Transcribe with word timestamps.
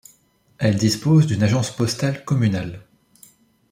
Elle 0.57 0.77
dispose 0.77 1.27
d'une 1.27 1.43
agence 1.43 1.69
postale 1.75 2.25
communale. 2.25 2.81